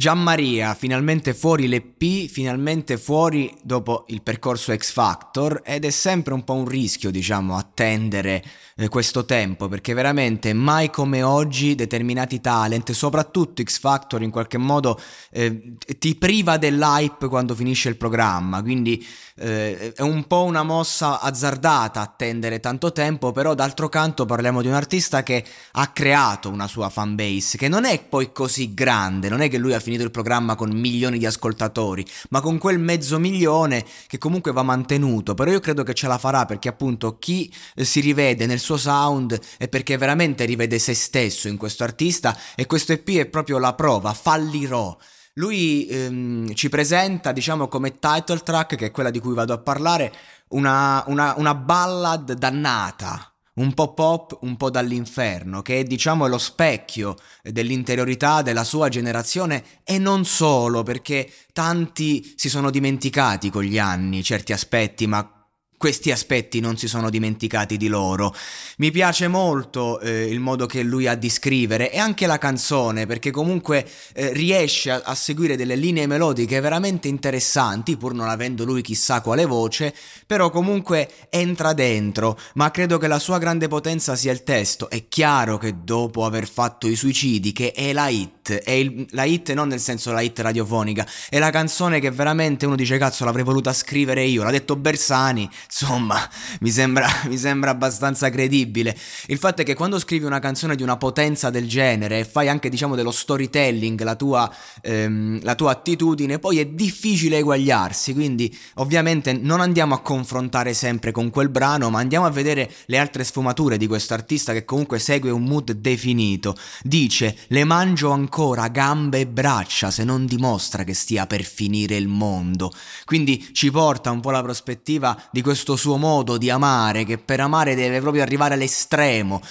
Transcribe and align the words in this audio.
Gianmaria, 0.00 0.72
finalmente 0.72 1.34
fuori 1.34 1.68
le 1.68 1.82
P, 1.82 2.26
finalmente 2.26 2.96
fuori 2.96 3.54
dopo 3.62 4.06
il 4.08 4.22
percorso 4.22 4.74
X 4.74 4.92
Factor 4.92 5.60
ed 5.62 5.84
è 5.84 5.90
sempre 5.90 6.32
un 6.32 6.42
po' 6.42 6.54
un 6.54 6.66
rischio, 6.66 7.10
diciamo, 7.10 7.54
attendere 7.54 8.42
eh, 8.76 8.88
questo 8.88 9.26
tempo 9.26 9.68
perché 9.68 9.92
veramente 9.92 10.54
mai 10.54 10.88
come 10.88 11.22
oggi 11.22 11.74
determinati 11.74 12.40
talent, 12.40 12.92
soprattutto 12.92 13.62
X 13.62 13.78
Factor 13.78 14.22
in 14.22 14.30
qualche 14.30 14.56
modo 14.56 14.98
eh, 15.30 15.74
ti 15.98 16.14
priva 16.14 16.56
dell'hype 16.56 17.28
quando 17.28 17.54
finisce 17.54 17.90
il 17.90 17.98
programma, 17.98 18.62
quindi 18.62 19.06
eh, 19.36 19.92
è 19.92 20.00
un 20.00 20.26
po' 20.26 20.44
una 20.44 20.62
mossa 20.62 21.20
azzardata 21.20 22.00
attendere 22.00 22.58
tanto 22.58 22.90
tempo, 22.92 23.32
però 23.32 23.52
d'altro 23.52 23.90
canto 23.90 24.24
parliamo 24.24 24.62
di 24.62 24.68
un 24.68 24.74
artista 24.74 25.22
che 25.22 25.44
ha 25.72 25.88
creato 25.88 26.48
una 26.48 26.66
sua 26.66 26.88
fanbase, 26.88 27.58
che 27.58 27.68
non 27.68 27.84
è 27.84 28.02
poi 28.02 28.32
così 28.32 28.72
grande, 28.72 29.28
non 29.28 29.42
è 29.42 29.50
che 29.50 29.58
lui 29.58 29.74
ha 29.74 29.76
finito 29.78 29.88
il 29.98 30.10
programma 30.10 30.54
con 30.54 30.70
milioni 30.70 31.18
di 31.18 31.26
ascoltatori, 31.26 32.04
ma 32.30 32.40
con 32.40 32.58
quel 32.58 32.78
mezzo 32.78 33.18
milione 33.18 33.84
che 34.06 34.18
comunque 34.18 34.52
va 34.52 34.62
mantenuto, 34.62 35.34
però 35.34 35.50
io 35.50 35.60
credo 35.60 35.82
che 35.82 35.94
ce 35.94 36.06
la 36.06 36.18
farà 36.18 36.44
perché 36.44 36.68
appunto 36.68 37.18
chi 37.18 37.52
eh, 37.74 37.84
si 37.84 38.00
rivede 38.00 38.46
nel 38.46 38.58
suo 38.58 38.76
sound 38.76 39.38
è 39.58 39.68
perché 39.68 39.96
veramente 39.96 40.44
rivede 40.44 40.78
se 40.78 40.94
stesso 40.94 41.48
in 41.48 41.56
questo 41.56 41.84
artista 41.84 42.36
e 42.54 42.66
questo 42.66 42.92
EP 42.92 43.08
è 43.10 43.26
proprio 43.26 43.58
la 43.58 43.74
prova, 43.74 44.12
fallirò. 44.12 44.96
Lui 45.34 45.86
ehm, 45.86 46.54
ci 46.54 46.68
presenta, 46.68 47.32
diciamo, 47.32 47.68
come 47.68 47.98
title 47.98 48.40
track, 48.40 48.74
che 48.76 48.86
è 48.86 48.90
quella 48.90 49.10
di 49.10 49.20
cui 49.20 49.34
vado 49.34 49.52
a 49.52 49.58
parlare, 49.58 50.12
una, 50.48 51.04
una, 51.06 51.34
una 51.36 51.54
ballad 51.54 52.32
dannata, 52.32 53.29
un 53.54 53.74
po' 53.74 53.94
pop, 53.94 54.38
un 54.42 54.56
po' 54.56 54.70
dall'inferno, 54.70 55.62
che 55.62 55.80
è 55.80 55.84
diciamo 55.84 56.26
lo 56.26 56.38
specchio 56.38 57.16
dell'interiorità 57.42 58.42
della 58.42 58.64
sua 58.64 58.88
generazione 58.88 59.64
e 59.84 59.98
non 59.98 60.24
solo, 60.24 60.82
perché 60.82 61.30
tanti 61.52 62.34
si 62.36 62.48
sono 62.48 62.70
dimenticati 62.70 63.50
con 63.50 63.62
gli 63.62 63.78
anni 63.78 64.22
certi 64.22 64.52
aspetti, 64.52 65.06
ma 65.06 65.39
questi 65.80 66.10
aspetti 66.10 66.60
non 66.60 66.76
si 66.76 66.86
sono 66.86 67.08
dimenticati 67.08 67.78
di 67.78 67.88
loro. 67.88 68.34
Mi 68.76 68.90
piace 68.90 69.28
molto 69.28 69.98
eh, 70.00 70.24
il 70.26 70.38
modo 70.38 70.66
che 70.66 70.82
lui 70.82 71.06
ha 71.06 71.14
di 71.14 71.30
scrivere 71.30 71.90
e 71.90 71.96
anche 71.98 72.26
la 72.26 72.36
canzone, 72.36 73.06
perché 73.06 73.30
comunque 73.30 73.88
eh, 74.12 74.30
riesce 74.34 74.90
a, 74.90 75.00
a, 75.02 75.14
seguire 75.14 75.56
delle 75.56 75.76
linee 75.76 76.06
melodiche 76.06 76.60
veramente 76.60 77.08
interessanti, 77.08 77.96
pur 77.96 78.12
non 78.12 78.28
avendo 78.28 78.66
lui 78.66 78.82
chissà 78.82 79.22
quale 79.22 79.46
voce, 79.46 79.94
però 80.26 80.50
comunque 80.50 81.08
entra 81.30 81.72
dentro, 81.72 82.38
ma 82.56 82.70
credo 82.70 82.98
che 82.98 83.06
la 83.06 83.18
sua 83.18 83.38
grande 83.38 83.66
potenza 83.66 84.16
sia 84.16 84.32
il 84.32 84.42
testo. 84.42 84.90
È 84.90 85.08
chiaro 85.08 85.56
che 85.56 85.76
dopo 85.82 86.26
aver 86.26 86.46
fatto 86.46 86.88
i 86.88 86.94
suicidi, 86.94 87.52
che 87.52 87.72
è 87.72 87.94
la 87.94 88.08
hit, 88.08 88.52
è 88.52 88.72
il, 88.72 89.06
la 89.12 89.24
hit 89.24 89.50
non 89.54 89.68
nel 89.68 89.80
senso 89.80 90.12
la 90.12 90.20
hit 90.20 90.40
radiofonica, 90.40 91.06
è 91.30 91.38
la 91.38 91.48
canzone 91.48 92.00
che 92.00 92.10
veramente 92.10 92.66
uno 92.66 92.76
dice 92.76 92.98
cazzo 92.98 93.24
l'avrei 93.24 93.44
voluta 93.44 93.72
scrivere 93.72 94.24
io, 94.24 94.42
l'ha 94.42 94.50
detto 94.50 94.76
Bersani, 94.76 95.48
insomma, 95.70 96.28
mi 96.60 96.70
sembra, 96.70 97.06
mi 97.28 97.38
sembra, 97.38 97.70
abbastanza 97.70 98.28
credibile. 98.30 98.96
Il 99.26 99.38
fatto 99.38 99.62
è 99.62 99.64
che 99.64 99.74
quando 99.74 99.98
scrivi 99.98 100.24
una 100.24 100.40
canzone 100.40 100.74
di 100.74 100.82
una 100.82 100.96
potenza 100.96 101.50
del 101.50 101.68
genere 101.68 102.20
e 102.20 102.24
fai 102.24 102.48
anche, 102.48 102.68
diciamo, 102.68 102.96
dello 102.96 103.12
storytelling 103.12 104.00
la 104.02 104.16
tua, 104.16 104.52
ehm, 104.82 105.40
la 105.42 105.54
tua 105.54 105.70
attitudine, 105.70 106.38
poi 106.38 106.58
è 106.58 106.66
difficile 106.66 107.38
eguagliarsi. 107.38 108.12
Quindi, 108.12 108.54
ovviamente, 108.74 109.32
non 109.32 109.60
andiamo 109.60 109.94
a 109.94 110.00
confrontare 110.00 110.74
sempre 110.74 111.12
con 111.12 111.30
quel 111.30 111.48
brano, 111.48 111.88
ma 111.90 112.00
andiamo 112.00 112.26
a 112.26 112.30
vedere 112.30 112.70
le 112.86 112.98
altre 112.98 113.24
sfumature 113.24 113.76
di 113.76 113.86
questo 113.86 114.14
artista 114.14 114.52
che 114.52 114.64
comunque 114.64 114.98
segue 114.98 115.30
un 115.30 115.44
mood 115.44 115.70
definito. 115.72 116.56
Dice: 116.82 117.36
Le 117.48 117.64
mangio 117.64 118.10
ancora 118.10 118.68
gambe 118.68 119.20
e 119.20 119.26
braccia 119.26 119.90
se 119.90 120.02
non 120.04 120.26
dimostra 120.26 120.84
che 120.84 120.94
stia 120.94 121.26
per 121.26 121.44
finire 121.44 121.96
il 121.96 122.08
mondo. 122.08 122.72
Quindi 123.04 123.50
ci 123.52 123.70
porta 123.70 124.10
un 124.10 124.20
po' 124.20 124.30
la 124.30 124.42
prospettiva 124.42 125.16
di 125.30 125.42
questo 125.42 125.59
questo 125.60 125.76
suo 125.76 125.98
modo 125.98 126.38
di 126.38 126.48
amare, 126.48 127.04
che 127.04 127.18
per 127.18 127.38
amare 127.40 127.74
deve 127.74 128.00
proprio 128.00 128.22
arrivare 128.22 128.54
all'estremo. 128.54 129.42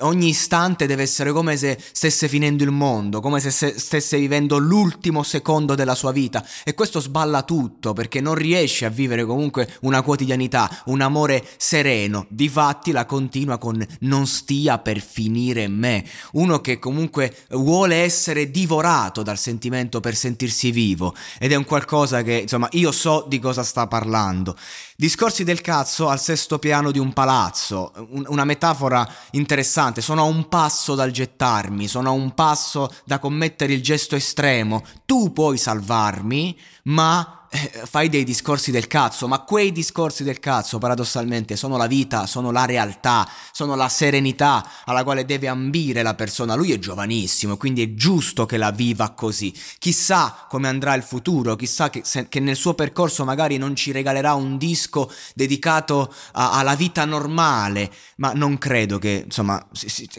Ogni 0.00 0.30
istante 0.30 0.86
deve 0.86 1.02
essere 1.04 1.30
come 1.30 1.56
se 1.56 1.78
stesse 1.92 2.26
finendo 2.26 2.64
il 2.64 2.72
mondo, 2.72 3.20
come 3.20 3.38
se 3.38 3.50
stesse 3.78 4.18
vivendo 4.18 4.58
l'ultimo 4.58 5.22
secondo 5.22 5.76
della 5.76 5.94
sua 5.94 6.10
vita. 6.10 6.44
E 6.64 6.74
questo 6.74 6.98
sballa 6.98 7.42
tutto, 7.42 7.92
perché 7.92 8.20
non 8.20 8.34
riesce 8.34 8.86
a 8.86 8.88
vivere 8.88 9.24
comunque 9.24 9.72
una 9.82 10.02
quotidianità, 10.02 10.82
un 10.86 11.00
amore 11.00 11.46
sereno. 11.58 12.26
Difatti 12.28 12.90
la 12.90 13.06
continua 13.06 13.58
con 13.58 13.86
non 14.00 14.26
stia 14.26 14.78
per 14.78 15.00
finire 15.00 15.68
me. 15.68 16.04
Uno 16.32 16.60
che 16.60 16.80
comunque 16.80 17.36
vuole 17.50 17.94
essere 17.98 18.50
divorato 18.50 19.22
dal 19.22 19.38
sentimento 19.38 20.00
per 20.00 20.16
sentirsi 20.16 20.72
vivo. 20.72 21.14
Ed 21.38 21.52
è 21.52 21.54
un 21.54 21.64
qualcosa 21.64 22.22
che, 22.22 22.38
insomma, 22.38 22.66
io 22.72 22.90
so 22.90 23.26
di 23.28 23.38
cosa 23.38 23.62
sta 23.62 23.86
parlando. 23.86 24.56
Discorsi 24.96 25.42
del 25.42 25.60
cazzo 25.60 26.08
al 26.08 26.20
sesto 26.20 26.58
piano 26.58 26.90
di 26.90 26.98
un 26.98 27.12
palazzo, 27.12 27.92
un, 28.10 28.24
una 28.28 28.44
metafora 28.44 29.08
interessante, 29.32 30.00
sono 30.00 30.22
a 30.22 30.24
un 30.24 30.48
passo 30.48 30.94
dal 30.94 31.10
gettarmi, 31.10 31.88
sono 31.88 32.10
a 32.10 32.12
un 32.12 32.34
passo 32.34 32.92
da 33.04 33.18
commettere 33.18 33.72
il 33.72 33.82
gesto 33.82 34.16
estremo, 34.16 34.84
tu 35.06 35.32
puoi 35.32 35.56
salvarmi, 35.56 36.58
ma 36.84 37.41
fai 37.84 38.08
dei 38.08 38.24
discorsi 38.24 38.70
del 38.70 38.86
cazzo, 38.86 39.28
ma 39.28 39.40
quei 39.40 39.72
discorsi 39.72 40.24
del 40.24 40.40
cazzo 40.40 40.78
paradossalmente 40.78 41.54
sono 41.54 41.76
la 41.76 41.86
vita, 41.86 42.26
sono 42.26 42.50
la 42.50 42.64
realtà, 42.64 43.28
sono 43.52 43.74
la 43.74 43.90
serenità 43.90 44.66
alla 44.86 45.04
quale 45.04 45.26
deve 45.26 45.48
ambire 45.48 46.02
la 46.02 46.14
persona. 46.14 46.54
Lui 46.54 46.72
è 46.72 46.78
giovanissimo, 46.78 47.58
quindi 47.58 47.82
è 47.82 47.94
giusto 47.94 48.46
che 48.46 48.56
la 48.56 48.70
viva 48.70 49.10
così. 49.10 49.52
Chissà 49.78 50.46
come 50.48 50.68
andrà 50.68 50.94
il 50.94 51.02
futuro, 51.02 51.54
chissà 51.54 51.90
che, 51.90 52.00
se, 52.04 52.28
che 52.28 52.40
nel 52.40 52.56
suo 52.56 52.72
percorso 52.72 53.24
magari 53.24 53.58
non 53.58 53.76
ci 53.76 53.92
regalerà 53.92 54.32
un 54.32 54.56
disco 54.56 55.12
dedicato 55.34 56.12
a, 56.32 56.52
alla 56.52 56.74
vita 56.74 57.04
normale, 57.04 57.92
ma 58.16 58.32
non 58.32 58.56
credo 58.56 58.98
che, 58.98 59.22
insomma, 59.26 59.62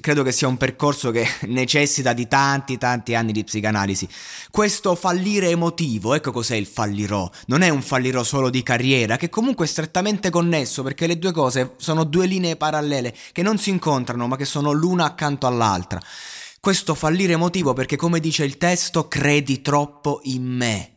credo 0.01 0.21
che 0.21 0.31
sia 0.31 0.47
un 0.47 0.57
percorso 0.57 1.09
che 1.09 1.27
necessita 1.47 2.13
di 2.13 2.27
tanti 2.27 2.77
tanti 2.77 3.15
anni 3.15 3.31
di 3.31 3.43
psicanalisi. 3.43 4.07
Questo 4.51 4.93
fallire 4.93 5.49
emotivo, 5.49 6.13
ecco 6.13 6.31
cos'è 6.31 6.55
il 6.55 6.67
fallirò 6.67 7.22
non 7.47 7.61
è 7.61 7.69
un 7.69 7.81
fallirò 7.81 8.23
solo 8.23 8.49
di 8.49 8.63
carriera, 8.63 9.17
che 9.17 9.29
comunque 9.29 9.65
è 9.65 9.67
strettamente 9.69 10.29
connesso 10.29 10.83
perché 10.83 11.07
le 11.07 11.19
due 11.19 11.31
cose 11.31 11.73
sono 11.77 12.03
due 12.03 12.25
linee 12.25 12.55
parallele 12.55 13.13
che 13.31 13.41
non 13.41 13.57
si 13.57 13.69
incontrano 13.69 14.27
ma 14.27 14.37
che 14.37 14.45
sono 14.45 14.71
l'una 14.71 15.05
accanto 15.05 15.47
all'altra. 15.47 15.99
Questo 16.59 16.95
fallire 16.95 17.33
emotivo 17.33 17.73
perché 17.73 17.95
come 17.95 18.19
dice 18.19 18.45
il 18.45 18.57
testo 18.57 19.07
credi 19.07 19.61
troppo 19.61 20.21
in 20.23 20.43
me. 20.43 20.93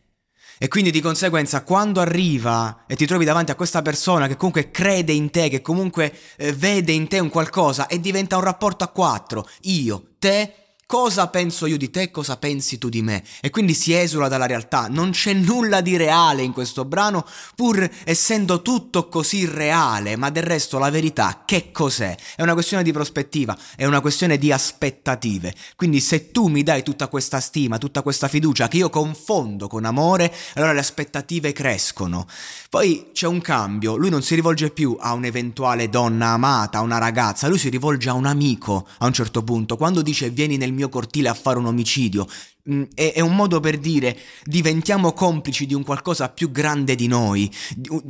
E 0.58 0.68
quindi 0.68 0.90
di 0.90 1.02
conseguenza 1.02 1.64
quando 1.64 2.00
arriva 2.00 2.84
e 2.86 2.96
ti 2.96 3.04
trovi 3.04 3.26
davanti 3.26 3.50
a 3.50 3.56
questa 3.56 3.82
persona 3.82 4.26
che 4.26 4.36
comunque 4.36 4.70
crede 4.70 5.12
in 5.12 5.30
te, 5.30 5.50
che 5.50 5.60
comunque 5.60 6.14
eh, 6.36 6.52
vede 6.52 6.92
in 6.92 7.08
te 7.08 7.18
un 7.18 7.28
qualcosa 7.28 7.88
e 7.88 8.00
diventa 8.00 8.36
un 8.36 8.42
rapporto 8.42 8.82
a 8.82 8.88
quattro, 8.88 9.46
io, 9.62 10.14
te 10.18 10.65
cosa 10.86 11.26
penso 11.26 11.66
io 11.66 11.76
di 11.76 11.90
te, 11.90 12.12
cosa 12.12 12.36
pensi 12.36 12.78
tu 12.78 12.88
di 12.88 13.02
me. 13.02 13.24
E 13.40 13.50
quindi 13.50 13.74
si 13.74 13.92
esula 13.92 14.28
dalla 14.28 14.46
realtà, 14.46 14.86
non 14.88 15.10
c'è 15.10 15.32
nulla 15.32 15.80
di 15.80 15.96
reale 15.96 16.42
in 16.42 16.52
questo 16.52 16.84
brano, 16.84 17.26
pur 17.56 17.88
essendo 18.04 18.62
tutto 18.62 19.08
così 19.08 19.46
reale, 19.46 20.16
ma 20.16 20.30
del 20.30 20.44
resto 20.44 20.78
la 20.78 20.90
verità 20.90 21.42
che 21.44 21.72
cos'è? 21.72 22.14
È 22.36 22.42
una 22.42 22.52
questione 22.52 22.84
di 22.84 22.92
prospettiva, 22.92 23.56
è 23.74 23.84
una 23.84 24.00
questione 24.00 24.38
di 24.38 24.52
aspettative. 24.52 25.52
Quindi 25.74 25.98
se 26.00 26.30
tu 26.30 26.46
mi 26.46 26.62
dai 26.62 26.84
tutta 26.84 27.08
questa 27.08 27.40
stima, 27.40 27.78
tutta 27.78 28.02
questa 28.02 28.28
fiducia 28.28 28.68
che 28.68 28.76
io 28.76 28.88
confondo 28.88 29.66
con 29.66 29.84
amore, 29.84 30.32
allora 30.54 30.72
le 30.72 30.80
aspettative 30.80 31.52
crescono. 31.52 32.26
Poi 32.70 33.10
c'è 33.12 33.26
un 33.26 33.40
cambio, 33.40 33.96
lui 33.96 34.10
non 34.10 34.22
si 34.22 34.36
rivolge 34.36 34.70
più 34.70 34.96
a 35.00 35.14
un'eventuale 35.14 35.88
donna 35.88 36.28
amata, 36.28 36.78
a 36.78 36.82
una 36.82 36.98
ragazza, 36.98 37.48
lui 37.48 37.58
si 37.58 37.70
rivolge 37.70 38.08
a 38.08 38.12
un 38.12 38.26
amico 38.26 38.86
a 38.98 39.06
un 39.06 39.12
certo 39.12 39.42
punto, 39.42 39.76
quando 39.76 40.02
dice 40.02 40.30
vieni 40.30 40.56
nel 40.56 40.74
mio 40.76 40.88
cortile 40.88 41.28
a 41.28 41.34
fare 41.34 41.58
un 41.58 41.66
omicidio. 41.66 42.28
Mm, 42.68 42.82
è, 42.96 43.20
un 43.20 43.36
modo 43.36 43.60
per 43.60 43.78
dire 43.78 44.18
diventiamo 44.42 45.12
complici 45.12 45.66
di 45.66 45.74
un 45.74 45.84
qualcosa 45.84 46.30
più 46.30 46.50
grande 46.50 46.96
di 46.96 47.06
noi, 47.06 47.48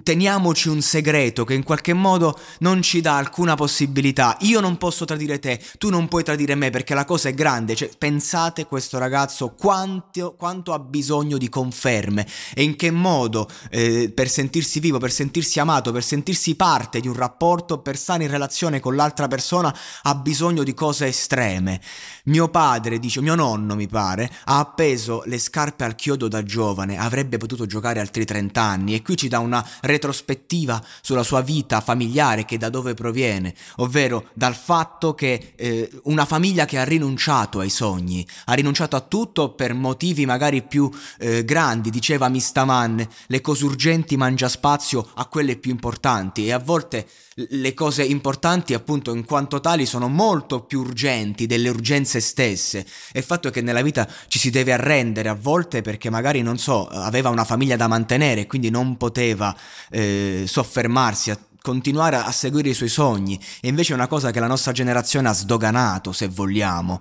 teniamoci 0.03 0.70
un 0.70 0.81
segreto 0.81 1.44
che 1.44 1.53
in 1.53 1.62
qualche 1.62 1.93
modo 1.93 2.38
non 2.61 2.81
ci 2.81 3.03
dà 3.03 3.19
alcuna 3.19 3.55
possibilità. 3.55 4.35
Io 4.41 4.61
non 4.61 4.79
posso 4.79 5.05
tradire 5.05 5.41
te, 5.41 5.61
tu 5.76 5.91
non 5.91 6.08
puoi 6.08 6.25
tradire 6.25 6.55
me 6.55 6.70
perché 6.70 6.94
la 6.94 7.05
cosa 7.05 7.29
è 7.29 7.35
grande. 7.35 7.75
Cioè, 7.75 7.91
pensate 7.99 8.64
questo 8.64 8.97
ragazzo 8.97 9.50
quanto, 9.50 10.35
quanto 10.38 10.73
ha 10.73 10.79
bisogno 10.79 11.37
di 11.37 11.50
conferme 11.50 12.26
e 12.55 12.62
in 12.62 12.76
che 12.76 12.91
modo 12.91 13.50
eh, 13.70 14.11
per 14.14 14.31
sentirsi 14.31 14.81
vivo, 14.81 14.97
per 14.97 15.12
sentirsi 15.12 15.61
amato, 15.61 15.93
per 15.93 16.03
sentirsi 16.03 16.55
parte 16.55 17.00
di 17.00 17.08
un 17.08 17.14
rapporto, 17.14 17.82
per 17.82 17.99
stare 17.99 18.25
in 18.25 18.31
relazione 18.31 18.81
con 18.81 18.97
l'altra 18.97 19.29
persona 19.29 19.76
ha 20.05 20.14
bisogno 20.14 20.62
di 20.62 20.73
cose 20.73 21.08
estreme. 21.08 21.79
Mio 22.25 22.49
padre 22.49 22.99
dice, 22.99 23.20
mio 23.20 23.35
nonno 23.35 23.75
mi 23.75 23.87
pare, 23.87 24.31
ha 24.48 24.58
appeso 24.58 25.22
le 25.26 25.38
scarpe 25.38 25.84
al 25.84 25.94
chiodo 25.94 26.28
da 26.28 26.43
giovane, 26.43 26.98
avrebbe 26.98 27.37
potuto 27.38 27.66
giocare 27.66 28.00
altri 28.00 28.25
30 28.25 28.60
anni 28.60 28.94
e 28.94 29.02
qui 29.02 29.16
ci 29.16 29.28
dà 29.28 29.38
una 29.38 29.66
retrospettiva 29.82 30.82
sulla 31.00 31.22
sua 31.22 31.40
vita 31.40 31.81
familiare 31.81 32.44
che 32.44 32.58
da 32.58 32.69
dove 32.69 32.94
proviene, 32.94 33.54
ovvero 33.76 34.28
dal 34.34 34.54
fatto 34.54 35.14
che 35.14 35.52
eh, 35.56 35.90
una 36.04 36.25
famiglia 36.25 36.64
che 36.64 36.78
ha 36.78 36.84
rinunciato 36.84 37.60
ai 37.60 37.70
sogni, 37.70 38.26
ha 38.46 38.52
rinunciato 38.54 38.96
a 38.96 39.00
tutto 39.00 39.50
per 39.50 39.75
motivi 39.75 40.26
magari 40.26 40.62
più 40.62 40.90
eh, 41.19 41.44
grandi, 41.44 41.90
diceva 41.90 42.28
Mistaman, 42.28 43.06
le 43.26 43.40
cose 43.40 43.64
urgenti 43.64 44.16
mangia 44.16 44.48
spazio 44.48 45.08
a 45.14 45.26
quelle 45.26 45.56
più 45.56 45.70
importanti 45.70 46.46
e 46.46 46.52
a 46.52 46.58
volte 46.58 47.06
le 47.37 47.75
cose 47.75 48.02
importanti 48.02 48.72
appunto 48.72 49.14
in 49.14 49.26
quanto 49.26 49.60
tali 49.60 49.84
sono 49.84 50.08
molto 50.08 50.62
più 50.62 50.81
urgenti 50.81 51.46
delle 51.46 51.69
urgenze 51.69 52.20
stesse. 52.20 52.87
E 53.12 53.19
il 53.19 53.25
fatto 53.25 53.48
è 53.48 53.50
che 53.50 53.60
nella 53.60 53.82
vita 53.82 54.08
ci 54.28 54.35
si 54.38 54.50
deve 54.50 54.72
arrendere 54.72 55.28
a 55.28 55.34
volte 55.34 55.82
perché 55.82 56.10
magari 56.10 56.42
non 56.42 56.58
so 56.58 56.86
aveva 56.86 57.28
una 57.28 57.44
famiglia 57.44 57.76
da 57.76 57.88
mantenere 57.88 58.42
e 58.42 58.46
quindi 58.46 58.70
non 58.70 58.96
poteva 58.96 59.54
eh, 59.90 60.44
soffermarsi 60.46 61.30
a 61.30 61.38
continuare 61.60 62.16
a 62.16 62.30
seguire 62.30 62.68
i 62.68 62.74
suoi 62.74 62.88
sogni. 62.88 63.40
E 63.60 63.68
invece 63.68 63.92
è 63.92 63.96
una 63.96 64.06
cosa 64.06 64.30
che 64.30 64.38
la 64.38 64.46
nostra 64.46 64.72
generazione 64.72 65.28
ha 65.28 65.32
sdoganato 65.32 66.12
se 66.12 66.28
vogliamo 66.28 67.00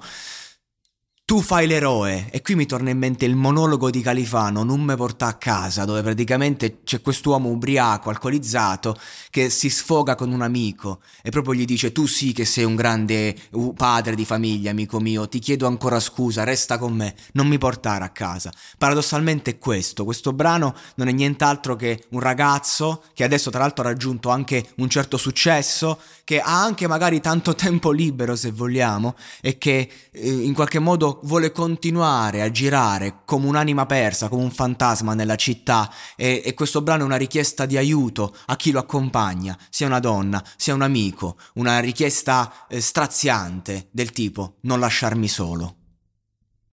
tu 1.25 1.41
fai 1.41 1.65
l'eroe 1.65 2.29
e 2.29 2.43
qui 2.43 2.53
mi 2.53 2.67
torna 2.67 2.91
in 2.91 2.99
mente 2.99 3.25
il 3.25 3.35
monologo 3.35 3.89
di 3.89 4.01
Califano, 4.01 4.63
Non 4.63 4.81
me 4.81 4.95
porta 4.95 5.25
a 5.25 5.33
casa, 5.33 5.83
dove 5.83 6.03
praticamente 6.03 6.81
c'è 6.83 7.01
quest'uomo 7.01 7.49
ubriaco, 7.49 8.11
alcolizzato, 8.11 8.95
che 9.31 9.49
si 9.49 9.71
sfoga 9.71 10.13
con 10.13 10.31
un 10.31 10.43
amico 10.43 10.99
e 11.23 11.31
proprio 11.31 11.55
gli 11.55 11.65
dice 11.65 11.91
tu 11.91 12.05
sì 12.05 12.31
che 12.31 12.45
sei 12.45 12.63
un 12.63 12.75
grande 12.75 13.35
padre 13.75 14.13
di 14.13 14.23
famiglia, 14.23 14.69
amico 14.69 14.99
mio, 14.99 15.27
ti 15.27 15.39
chiedo 15.39 15.65
ancora 15.65 15.99
scusa, 15.99 16.43
resta 16.43 16.77
con 16.77 16.93
me, 16.93 17.15
non 17.33 17.47
mi 17.47 17.57
portare 17.57 18.03
a 18.03 18.09
casa. 18.09 18.51
Paradossalmente 18.77 19.51
è 19.51 19.57
questo, 19.57 20.03
questo 20.03 20.31
brano 20.31 20.75
non 20.93 21.07
è 21.07 21.11
nient'altro 21.11 21.75
che 21.75 22.03
un 22.09 22.19
ragazzo 22.19 23.01
che 23.15 23.23
adesso 23.23 23.49
tra 23.49 23.61
l'altro 23.61 23.83
ha 23.83 23.87
raggiunto 23.87 24.29
anche 24.29 24.63
un 24.75 24.89
certo 24.89 25.17
successo, 25.17 25.99
che 26.23 26.39
ha 26.39 26.61
anche 26.61 26.87
magari 26.87 27.19
tanto 27.19 27.55
tempo 27.55 27.89
libero 27.89 28.35
se 28.35 28.51
vogliamo 28.51 29.15
e 29.41 29.57
che 29.57 29.89
eh, 30.11 30.29
in 30.29 30.53
qualche 30.53 30.77
modo 30.77 31.13
vuole 31.23 31.51
continuare 31.51 32.41
a 32.41 32.51
girare 32.51 33.21
come 33.25 33.47
un'anima 33.47 33.85
persa, 33.85 34.27
come 34.27 34.43
un 34.43 34.51
fantasma 34.51 35.13
nella 35.13 35.35
città 35.35 35.91
e, 36.15 36.41
e 36.43 36.53
questo 36.53 36.81
brano 36.81 37.03
è 37.03 37.05
una 37.05 37.15
richiesta 37.15 37.65
di 37.65 37.77
aiuto 37.77 38.35
a 38.45 38.55
chi 38.55 38.71
lo 38.71 38.79
accompagna, 38.79 39.57
sia 39.69 39.87
una 39.87 39.99
donna, 39.99 40.43
sia 40.57 40.73
un 40.73 40.81
amico, 40.81 41.37
una 41.55 41.79
richiesta 41.79 42.65
eh, 42.67 42.81
straziante 42.81 43.89
del 43.91 44.11
tipo 44.11 44.55
non 44.61 44.79
lasciarmi 44.79 45.27
solo. 45.27 45.75